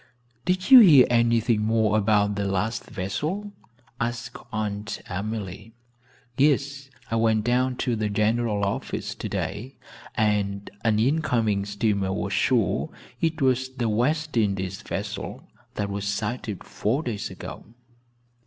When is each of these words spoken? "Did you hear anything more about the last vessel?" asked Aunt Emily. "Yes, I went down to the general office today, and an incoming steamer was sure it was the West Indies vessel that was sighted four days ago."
"Did 0.45 0.71
you 0.71 0.79
hear 0.79 1.05
anything 1.11 1.61
more 1.61 1.95
about 1.95 2.33
the 2.33 2.45
last 2.45 2.85
vessel?" 2.89 3.51
asked 3.99 4.35
Aunt 4.51 4.99
Emily. 5.07 5.75
"Yes, 6.39 6.89
I 7.11 7.17
went 7.17 7.43
down 7.43 7.75
to 7.85 7.95
the 7.95 8.09
general 8.09 8.63
office 8.65 9.13
today, 9.13 9.75
and 10.15 10.71
an 10.83 10.97
incoming 10.97 11.65
steamer 11.67 12.11
was 12.11 12.33
sure 12.33 12.89
it 13.21 13.43
was 13.43 13.69
the 13.75 13.89
West 13.89 14.35
Indies 14.37 14.81
vessel 14.81 15.43
that 15.75 15.87
was 15.91 16.07
sighted 16.07 16.63
four 16.63 17.03
days 17.03 17.29
ago." 17.29 17.63